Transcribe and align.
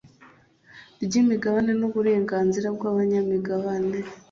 ry 1.03 1.13
imigabane 1.21 1.71
n 1.79 1.81
uburenganzira 1.87 2.67
bw 2.75 2.81
abanyamigabane 2.91 3.97